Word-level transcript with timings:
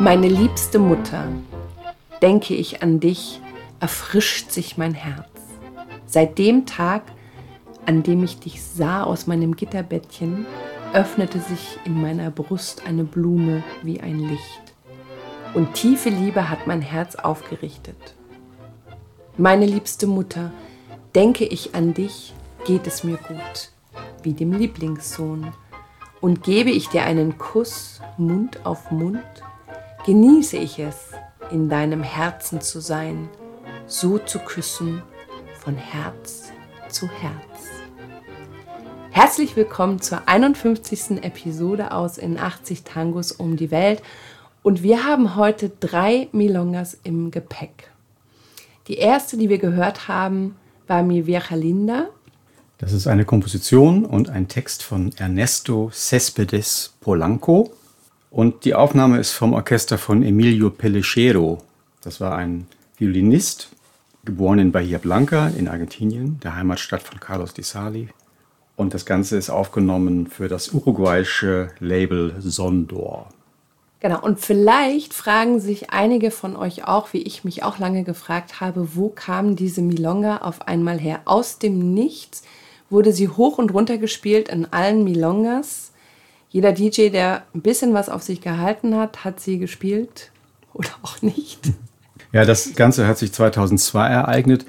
Meine 0.00 0.28
liebste 0.28 0.78
Mutter, 0.78 1.24
denke 2.22 2.54
ich 2.54 2.82
an 2.82 3.00
dich, 3.00 3.40
erfrischt 3.80 4.50
sich 4.50 4.76
mein 4.76 4.92
Herz. 4.94 5.28
Seit 6.06 6.38
dem 6.38 6.66
Tag, 6.66 7.02
an 7.86 8.02
dem 8.02 8.24
ich 8.24 8.38
dich 8.38 8.62
sah 8.62 9.02
aus 9.02 9.26
meinem 9.26 9.56
Gitterbettchen, 9.56 10.46
öffnete 10.92 11.40
sich 11.40 11.78
in 11.84 12.00
meiner 12.00 12.30
Brust 12.30 12.86
eine 12.86 13.04
Blume 13.04 13.62
wie 13.82 14.00
ein 14.00 14.18
Licht. 14.18 14.62
Und 15.54 15.74
tiefe 15.74 16.08
Liebe 16.08 16.48
hat 16.48 16.66
mein 16.66 16.82
Herz 16.82 17.14
aufgerichtet. 17.14 18.14
Meine 19.36 19.66
liebste 19.66 20.06
Mutter, 20.06 20.50
denke 21.14 21.44
ich 21.44 21.74
an 21.74 21.94
dich, 21.94 22.34
geht 22.64 22.86
es 22.86 23.04
mir 23.04 23.16
gut, 23.16 23.70
wie 24.22 24.32
dem 24.32 24.52
Lieblingssohn. 24.52 25.52
Und 26.20 26.42
gebe 26.42 26.70
ich 26.70 26.88
dir 26.88 27.04
einen 27.04 27.38
Kuss 27.38 28.00
Mund 28.16 28.66
auf 28.66 28.90
Mund, 28.90 29.22
genieße 30.04 30.56
ich 30.56 30.78
es, 30.80 31.12
in 31.50 31.68
deinem 31.68 32.02
Herzen 32.02 32.60
zu 32.60 32.80
sein, 32.80 33.28
so 33.86 34.18
zu 34.18 34.40
küssen, 34.40 35.02
von 35.60 35.76
Herz 35.76 36.52
zu 36.88 37.08
Herz. 37.08 37.47
Herzlich 39.20 39.56
willkommen 39.56 40.00
zur 40.00 40.28
51. 40.28 41.24
Episode 41.24 41.90
aus 41.90 42.18
In 42.18 42.38
80 42.38 42.84
Tangos 42.84 43.32
um 43.32 43.56
die 43.56 43.72
Welt 43.72 44.00
und 44.62 44.84
wir 44.84 45.02
haben 45.02 45.34
heute 45.34 45.72
drei 45.80 46.28
Milongas 46.30 46.96
im 47.02 47.32
Gepäck. 47.32 47.90
Die 48.86 48.98
erste, 48.98 49.36
die 49.36 49.48
wir 49.48 49.58
gehört 49.58 50.06
haben, 50.06 50.54
war 50.86 51.02
Mi 51.02 51.26
Vieja 51.26 51.42
Linda. 51.56 52.06
Das 52.78 52.92
ist 52.92 53.08
eine 53.08 53.24
Komposition 53.24 54.04
und 54.04 54.30
ein 54.30 54.46
Text 54.46 54.84
von 54.84 55.10
Ernesto 55.16 55.90
Céspedes 55.92 56.90
Polanco. 57.00 57.72
Und 58.30 58.64
die 58.64 58.76
Aufnahme 58.76 59.18
ist 59.18 59.32
vom 59.32 59.52
Orchester 59.52 59.98
von 59.98 60.22
Emilio 60.22 60.70
Pellichero. 60.70 61.58
Das 62.02 62.20
war 62.20 62.36
ein 62.36 62.68
Violinist, 62.96 63.70
geboren 64.24 64.60
in 64.60 64.70
Bahia 64.70 64.98
Blanca 64.98 65.48
in 65.48 65.66
Argentinien, 65.66 66.38
der 66.38 66.54
Heimatstadt 66.54 67.02
von 67.02 67.18
Carlos 67.18 67.52
Di 67.52 67.64
Sali. 67.64 68.10
Und 68.78 68.94
das 68.94 69.04
Ganze 69.04 69.36
ist 69.36 69.50
aufgenommen 69.50 70.26
für 70.28 70.48
das 70.48 70.72
uruguayische 70.72 71.68
Label 71.80 72.36
Sondor. 72.38 73.28
Genau, 74.00 74.22
und 74.22 74.40
vielleicht 74.40 75.12
fragen 75.12 75.60
sich 75.60 75.90
einige 75.90 76.30
von 76.30 76.56
euch 76.56 76.86
auch, 76.86 77.12
wie 77.12 77.22
ich 77.22 77.44
mich 77.44 77.62
auch 77.62 77.78
lange 77.78 78.04
gefragt 78.04 78.60
habe, 78.60 78.94
wo 78.94 79.10
kam 79.10 79.54
diese 79.56 79.82
Milonga 79.82 80.38
auf 80.38 80.66
einmal 80.66 80.98
her? 80.98 81.20
Aus 81.26 81.58
dem 81.58 81.92
Nichts 81.92 82.44
wurde 82.88 83.12
sie 83.12 83.28
hoch 83.28 83.58
und 83.58 83.74
runter 83.74 83.98
gespielt 83.98 84.48
in 84.48 84.72
allen 84.72 85.04
Milongas 85.04 85.88
jeder 86.50 86.72
DJ, 86.72 87.10
der 87.10 87.42
ein 87.54 87.60
bisschen 87.60 87.92
was 87.92 88.08
auf 88.08 88.22
sich 88.22 88.40
gehalten 88.40 88.96
hat, 88.96 89.24
hat 89.24 89.40
sie 89.40 89.58
gespielt 89.58 90.30
oder 90.72 90.88
auch 91.02 91.20
nicht. 91.20 91.60
Ja, 92.32 92.44
das 92.44 92.74
Ganze 92.74 93.06
hat 93.06 93.18
sich 93.18 93.32
2002 93.32 94.06
ereignet. 94.08 94.66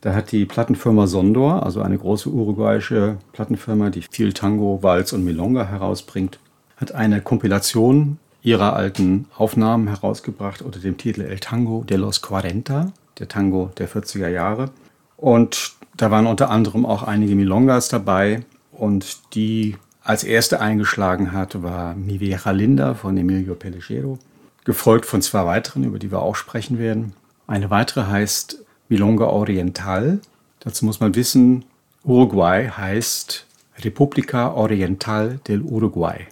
Da 0.00 0.14
hat 0.14 0.32
die 0.32 0.46
Plattenfirma 0.46 1.06
Sondor, 1.06 1.64
also 1.64 1.82
eine 1.82 1.98
große 1.98 2.30
uruguayische 2.30 3.18
Plattenfirma, 3.32 3.90
die 3.90 4.02
viel 4.10 4.32
Tango, 4.32 4.82
Walz 4.82 5.12
und 5.12 5.24
Milonga 5.24 5.66
herausbringt, 5.66 6.38
hat 6.76 6.92
eine 6.92 7.20
Kompilation 7.20 8.18
ihrer 8.42 8.74
alten 8.74 9.26
Aufnahmen 9.36 9.88
herausgebracht 9.88 10.62
unter 10.62 10.80
dem 10.80 10.96
Titel 10.96 11.20
El 11.20 11.38
Tango 11.38 11.84
de 11.84 11.98
los 11.98 12.22
Cuarenta, 12.22 12.92
der 13.18 13.28
Tango 13.28 13.70
der 13.76 13.88
40er 13.88 14.28
Jahre. 14.28 14.70
Und 15.18 15.72
da 15.96 16.10
waren 16.10 16.26
unter 16.26 16.48
anderem 16.48 16.86
auch 16.86 17.02
einige 17.02 17.34
Milongas 17.34 17.88
dabei 17.88 18.44
und 18.72 19.34
die 19.34 19.76
als 20.02 20.24
erste 20.24 20.60
eingeschlagen 20.60 21.32
hat, 21.32 21.62
war 21.62 21.94
Mi 21.94 22.16
Linda 22.16 22.94
von 22.94 23.18
Emilio 23.18 23.54
Pellichero, 23.54 24.18
gefolgt 24.64 25.04
von 25.04 25.20
zwei 25.20 25.44
weiteren, 25.44 25.84
über 25.84 25.98
die 25.98 26.10
wir 26.10 26.22
auch 26.22 26.36
sprechen 26.36 26.78
werden. 26.78 27.12
Eine 27.46 27.68
weitere 27.68 28.06
heißt 28.06 28.64
Milonga 28.90 29.26
Oriental. 29.26 30.18
Dazu 30.58 30.84
muss 30.84 30.98
man 30.98 31.14
wissen, 31.14 31.64
Uruguay 32.02 32.68
heißt 32.68 33.46
República 33.78 34.52
Oriental 34.52 35.38
del 35.46 35.62
Uruguay. 35.62 36.26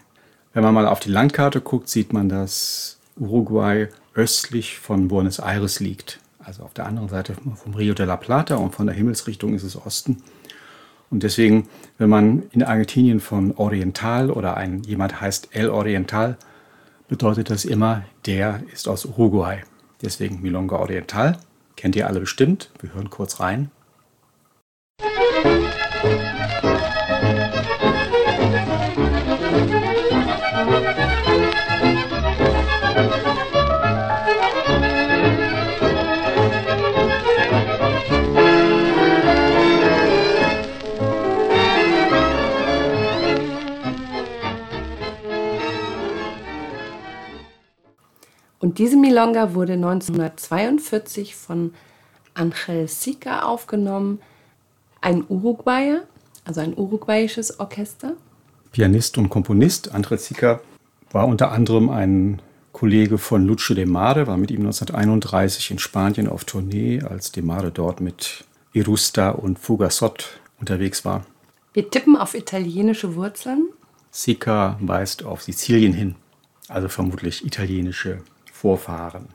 Wenn 0.53 0.65
man 0.65 0.75
mal 0.75 0.89
auf 0.89 0.99
die 0.99 1.09
Landkarte 1.11 1.61
guckt, 1.61 1.89
sieht 1.89 2.13
man, 2.13 2.29
dass 2.29 2.99
Uruguay 3.17 3.87
östlich 4.15 4.81
von 4.81 5.07
Buenos 5.07 5.39
Aires 5.39 5.79
liegt. 5.79 6.19
Also 6.41 6.65
auf 6.65 6.75
der 6.75 6.87
anderen 6.87 7.09
Seite 7.09 7.35
vom 7.55 7.75
Rio 7.75 7.95
de 7.95 8.07
la 8.07 8.17
Plata 8.17 8.57
und 8.57 8.75
von 8.75 8.87
der 8.87 8.97
Himmelsrichtung 8.97 9.55
ist 9.55 9.63
es 9.63 9.77
Osten. 9.77 10.21
Und 11.11 11.23
deswegen, 11.23 11.69
wenn 11.97 12.11
man 12.11 12.43
in 12.51 12.65
Argentinien 12.65 13.21
von 13.21 13.53
Oriental 13.57 14.33
oder 14.33 14.57
ein, 14.57 14.83
jemand 14.83 15.21
heißt 15.21 15.51
El 15.53 15.71
Oriental, 15.71 16.37
bedeutet 17.07 17.51
das 17.51 17.65
immer, 17.65 18.03
der 18.27 18.63
ist 18.73 18.89
aus 18.89 19.05
Uruguay. 19.05 19.61
Deswegen 20.03 20.43
Milonga 20.43 20.77
Oriental. 20.77 21.39
Kennt 21.79 21.95
ihr 21.95 22.09
alle 22.09 22.19
bestimmt. 22.19 22.71
Wir 22.81 22.93
hören 22.93 23.09
kurz 23.09 23.39
rein. 23.39 23.71
Und 48.61 48.79
diese 48.79 48.97
Milonga 48.97 49.55
wurde 49.55 49.75
1942 49.75 51.37
von 51.37 51.73
Angel 52.35 52.89
Sica 52.89 53.43
aufgenommen, 53.43 54.21
ein 55.01 55.25
Uruguayer, 55.29 56.03
also 56.45 56.61
ein 56.61 56.77
uruguayisches 56.77 57.61
Orchester. 57.61 58.15
Pianist 58.73 59.17
und 59.19 59.29
Komponist 59.29 59.95
Angel 59.95 60.19
Sica 60.19 60.61
war 61.11 61.27
unter 61.27 61.53
anderem 61.53 61.89
ein 61.89 62.43
Kollege 62.73 63.19
von 63.19 63.47
Lucio 63.47 63.75
de 63.75 63.87
Mare, 63.87 64.27
war 64.27 64.37
mit 64.37 64.51
ihm 64.51 64.61
1931 64.61 65.71
in 65.71 65.79
Spanien 65.79 66.29
auf 66.29 66.45
Tournee, 66.45 67.03
als 67.03 67.33
de 67.33 67.43
Mare 67.43 67.71
dort 67.71 68.01
mit 68.01 68.45
Irusta 68.73 69.31
und 69.31 69.59
Fugasot 69.59 70.41
unterwegs 70.61 71.05
war. 71.05 71.25
Wir 71.73 71.91
tippen 71.91 72.17
auf 72.17 72.35
italienische 72.35 73.15
Wurzeln. 73.15 73.69
Sica 74.11 74.79
weist 74.81 75.25
auf 75.25 75.43
Sizilien 75.43 75.93
hin, 75.93 76.15
also 76.69 76.89
vermutlich 76.89 77.45
italienische 77.45 78.23
Vorfahren. 78.61 79.27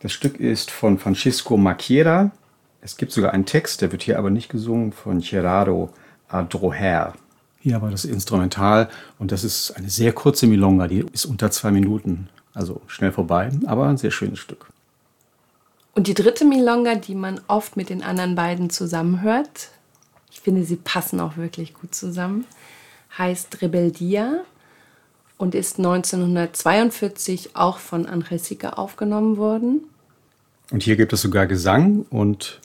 Das 0.00 0.10
Stück 0.10 0.40
ist 0.40 0.70
von 0.70 0.98
Francisco 0.98 1.58
Maquiera. 1.58 2.30
Es 2.80 2.96
gibt 2.96 3.12
sogar 3.12 3.34
einen 3.34 3.44
Text, 3.44 3.82
der 3.82 3.92
wird 3.92 4.02
hier 4.02 4.18
aber 4.18 4.30
nicht 4.30 4.48
gesungen, 4.48 4.92
von 4.92 5.20
Gerardo 5.20 5.90
Adroher. 6.28 7.12
Hier 7.58 7.82
war 7.82 7.90
das 7.90 8.06
Instrumental 8.06 8.88
und 9.18 9.32
das 9.32 9.44
ist 9.44 9.72
eine 9.72 9.90
sehr 9.90 10.14
kurze 10.14 10.46
Milonga, 10.46 10.88
die 10.88 11.04
ist 11.12 11.26
unter 11.26 11.50
zwei 11.50 11.70
Minuten, 11.70 12.30
also 12.54 12.80
schnell 12.86 13.12
vorbei, 13.12 13.50
aber 13.66 13.86
ein 13.86 13.98
sehr 13.98 14.10
schönes 14.10 14.38
Stück. 14.38 14.70
Und 15.94 16.06
die 16.06 16.14
dritte 16.14 16.46
Milonga, 16.46 16.94
die 16.94 17.14
man 17.14 17.38
oft 17.48 17.76
mit 17.76 17.90
den 17.90 18.02
anderen 18.02 18.34
beiden 18.34 18.70
zusammenhört, 18.70 19.68
ich 20.32 20.40
finde, 20.40 20.64
sie 20.64 20.76
passen 20.76 21.20
auch 21.20 21.36
wirklich 21.36 21.74
gut 21.74 21.94
zusammen, 21.94 22.46
heißt 23.18 23.60
Rebeldia 23.60 24.40
und 25.40 25.54
ist 25.54 25.78
1942 25.78 27.56
auch 27.56 27.78
von 27.78 28.04
Angel 28.04 28.38
Sica 28.38 28.74
aufgenommen 28.74 29.38
worden. 29.38 29.80
Und 30.70 30.82
hier 30.82 30.96
gibt 30.96 31.14
es 31.14 31.22
sogar 31.22 31.46
Gesang 31.46 32.04
und 32.10 32.60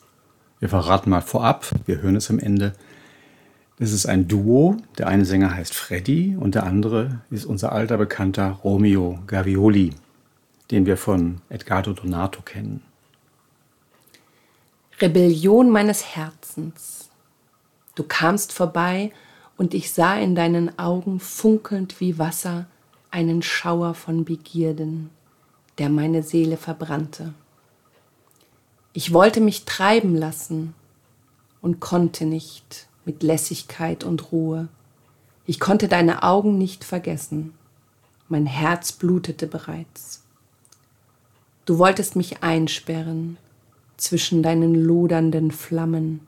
wir 0.60 0.68
verraten 0.68 1.10
mal 1.10 1.22
vorab, 1.22 1.66
wir 1.86 2.02
hören 2.02 2.18
es 2.18 2.30
am 2.30 2.38
Ende. 2.38 2.74
Das 3.80 3.94
ist 3.94 4.06
ein 4.06 4.28
Duo. 4.28 4.76
Der 4.98 5.08
eine 5.08 5.24
Sänger 5.24 5.56
heißt 5.56 5.74
Freddy 5.74 6.36
und 6.38 6.54
der 6.54 6.66
andere 6.66 7.22
ist 7.32 7.46
unser 7.46 7.72
alter 7.72 7.98
Bekannter 7.98 8.60
Romeo 8.64 9.20
Gavioli, 9.26 9.92
den 10.70 10.86
wir 10.86 10.98
von 10.98 11.40
Edgardo 11.48 11.94
Donato 11.94 12.42
kennen. 12.42 12.82
Rebellion 15.00 15.70
meines 15.70 16.16
Herzens. 16.18 17.10
Du 17.96 18.04
kamst 18.04 18.52
vorbei 18.52 19.14
und 19.58 19.74
ich 19.74 19.94
sah 19.94 20.18
in 20.18 20.36
deinen 20.36 20.78
Augen 20.78 21.20
funkelnd 21.20 22.00
wie 22.00 22.20
Wasser 22.20 22.66
einen 23.12 23.42
Schauer 23.42 23.94
von 23.94 24.26
Begierden, 24.26 25.10
der 25.78 25.90
meine 25.90 26.24
Seele 26.24 26.58
verbrannte. 26.58 27.34
Ich 28.94 29.14
wollte 29.14 29.42
mich 29.42 29.66
treiben 29.66 30.16
lassen 30.16 30.74
und 31.62 31.80
konnte 31.80 32.26
nicht 32.26 32.88
mit 33.06 33.24
Lässigkeit 33.24 34.04
und 34.04 34.32
Ruhe. 34.32 34.68
Ich 35.46 35.60
konnte 35.60 35.88
deine 35.88 36.24
Augen 36.24 36.58
nicht 36.58 36.84
vergessen. 36.84 37.54
mein 38.28 38.48
Herz 38.48 38.92
blutete 38.92 39.46
bereits. 39.46 40.24
Du 41.66 41.78
wolltest 41.78 42.16
mich 42.16 42.42
einsperren 42.42 43.38
zwischen 43.98 44.42
deinen 44.42 44.74
lodernden 44.74 45.52
Flammen 45.52 46.22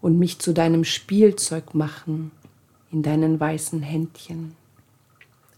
und 0.00 0.16
mich 0.18 0.38
zu 0.38 0.52
deinem 0.52 0.84
Spielzeug 0.84 1.74
machen 1.74 2.30
in 2.94 3.02
deinen 3.02 3.40
weißen 3.40 3.82
Händchen. 3.82 4.54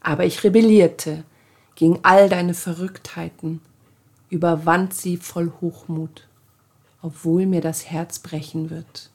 Aber 0.00 0.24
ich 0.24 0.42
rebellierte 0.42 1.22
gegen 1.74 1.98
all 2.02 2.30
deine 2.30 2.54
Verrücktheiten, 2.54 3.60
überwand 4.30 4.94
sie 4.94 5.18
voll 5.18 5.52
Hochmut, 5.60 6.26
obwohl 7.02 7.44
mir 7.44 7.60
das 7.60 7.90
Herz 7.90 8.20
brechen 8.20 8.70
wird. 8.70 9.10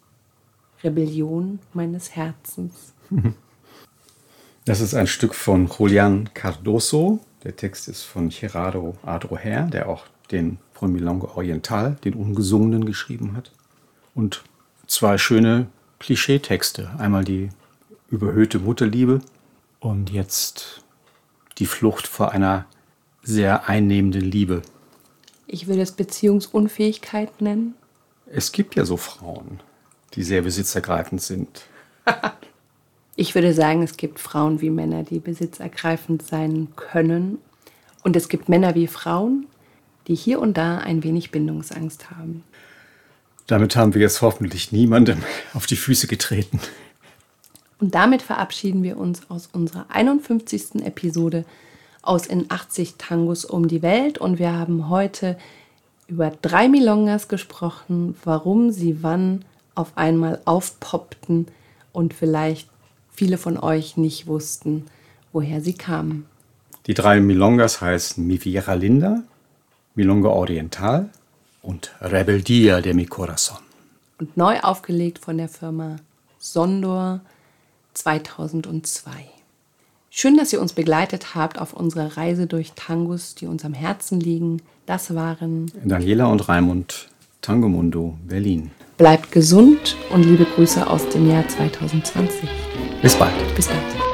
Rebellion 0.83 1.59
meines 1.73 2.15
Herzens. 2.15 2.93
Das 4.63 4.79
ist 4.79 4.93
ein 4.93 5.07
Stück 5.07 5.33
von 5.33 5.67
Julian 5.67 6.29
Cardoso. 6.35 7.19
Der 7.43 7.55
Text 7.55 7.87
ist 7.87 8.03
von 8.03 8.29
Gerardo 8.29 8.95
Adroher, 9.01 9.63
der 9.63 9.89
auch 9.89 10.03
den 10.31 10.59
von 10.71 10.93
Milonga 10.93 11.29
Oriental, 11.29 11.97
den 12.03 12.13
Ungesungenen, 12.13 12.85
geschrieben 12.85 13.35
hat. 13.35 13.51
Und 14.13 14.43
zwei 14.85 15.17
schöne 15.17 15.65
Klischeetexte. 15.97 16.91
Einmal 16.99 17.23
die 17.23 17.49
überhöhte 18.11 18.59
Mutterliebe 18.59 19.21
und 19.79 20.11
jetzt 20.11 20.83
die 21.57 21.65
Flucht 21.65 22.07
vor 22.07 22.31
einer 22.31 22.65
sehr 23.23 23.67
einnehmenden 23.69 24.21
Liebe. 24.21 24.61
Ich 25.47 25.67
würde 25.67 25.81
es 25.81 25.93
Beziehungsunfähigkeit 25.93 27.41
nennen. 27.41 27.73
Es 28.27 28.51
gibt 28.51 28.75
ja 28.75 28.85
so 28.85 28.97
Frauen, 28.97 29.61
die 30.13 30.23
sehr 30.23 30.41
besitzergreifend 30.41 31.21
sind. 31.21 31.63
ich 33.15 33.33
würde 33.33 33.53
sagen, 33.53 33.81
es 33.83 33.97
gibt 33.97 34.19
Frauen 34.19 34.61
wie 34.61 34.69
Männer, 34.69 35.03
die 35.03 35.19
besitzergreifend 35.19 36.23
sein 36.23 36.69
können. 36.75 37.37
Und 38.03 38.15
es 38.15 38.29
gibt 38.29 38.49
Männer 38.49 38.75
wie 38.75 38.87
Frauen, 38.87 39.47
die 40.07 40.15
hier 40.15 40.39
und 40.39 40.57
da 40.57 40.79
ein 40.79 41.03
wenig 41.03 41.31
Bindungsangst 41.31 42.11
haben. 42.11 42.43
Damit 43.47 43.75
haben 43.75 43.93
wir 43.93 44.01
jetzt 44.01 44.21
hoffentlich 44.21 44.71
niemandem 44.71 45.23
auf 45.53 45.65
die 45.65 45.75
Füße 45.75 46.07
getreten. 46.07 46.59
Und 47.81 47.95
damit 47.95 48.21
verabschieden 48.21 48.83
wir 48.83 48.97
uns 48.97 49.29
aus 49.29 49.49
unserer 49.51 49.87
51. 49.89 50.85
Episode 50.85 51.45
aus 52.03 52.27
in 52.27 52.45
80 52.49 52.95
Tangos 52.99 53.43
um 53.43 53.67
die 53.67 53.81
Welt. 53.81 54.19
Und 54.19 54.37
wir 54.37 54.53
haben 54.53 54.87
heute 54.87 55.35
über 56.07 56.31
drei 56.43 56.69
Milongas 56.69 57.27
gesprochen, 57.27 58.15
warum 58.23 58.71
sie 58.71 59.01
wann 59.01 59.43
auf 59.73 59.97
einmal 59.97 60.41
aufpoppten 60.45 61.47
und 61.91 62.13
vielleicht 62.13 62.69
viele 63.11 63.39
von 63.39 63.57
euch 63.57 63.97
nicht 63.97 64.27
wussten, 64.27 64.85
woher 65.33 65.59
sie 65.61 65.73
kamen. 65.73 66.27
Die 66.85 66.93
drei 66.93 67.19
Milongas 67.19 67.81
heißen 67.81 68.25
Mi 68.25 68.43
Vieja 68.43 68.73
Linda, 68.73 69.23
Milonga 69.95 70.29
Oriental 70.29 71.09
und 71.63 71.91
Rebeldia 71.99 72.79
de 72.79 72.93
mi 72.93 73.05
Corazón. 73.05 73.57
Und 74.19 74.37
neu 74.37 74.59
aufgelegt 74.59 75.17
von 75.17 75.37
der 75.39 75.49
Firma 75.49 75.95
Sondor 76.37 77.21
2002. 77.93 79.11
Schön, 80.09 80.35
dass 80.35 80.51
ihr 80.51 80.61
uns 80.61 80.73
begleitet 80.73 81.35
habt 81.35 81.57
auf 81.59 81.73
unserer 81.73 82.17
Reise 82.17 82.45
durch 82.45 82.73
Tangos, 82.75 83.35
die 83.35 83.47
uns 83.47 83.63
am 83.63 83.73
Herzen 83.73 84.19
liegen. 84.19 84.61
Das 84.85 85.15
waren 85.15 85.71
Daniela 85.85 86.25
und 86.25 86.49
Raimund, 86.49 87.07
Tango 87.41 87.69
Mundo, 87.69 88.17
Berlin. 88.27 88.71
Bleibt 88.97 89.31
gesund 89.31 89.95
und 90.11 90.23
liebe 90.23 90.45
Grüße 90.45 90.85
aus 90.85 91.07
dem 91.09 91.29
Jahr 91.29 91.47
2020. 91.47 92.49
Bis 93.01 93.15
bald. 93.15 93.55
Bis 93.55 93.67
bald. 93.67 94.11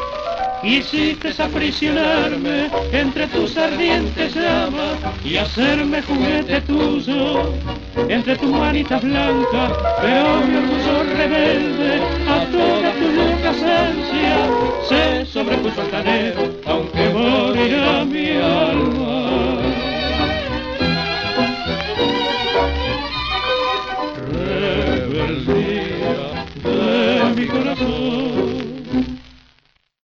Quisiste 0.62 1.44
aprisionarme 1.44 2.70
entre 2.92 3.28
tus 3.28 3.56
ardientes 3.58 4.34
llamas 4.36 4.98
y 5.24 5.38
hacerme 5.38 6.02
juguete 6.02 6.62
tuyo 6.62 7.54
entre 8.10 8.36
tus 8.36 8.52
manitas 8.52 9.02
blancas, 9.02 9.72
pero 10.02 10.42
mi 10.46 10.56
orgullo 10.58 11.04
rebelde 11.16 12.02
a 12.28 12.46
tu 12.52 12.57
ausencia 13.58 14.50
se 14.84 15.26
sobrepuso 15.26 15.82
al 15.82 15.90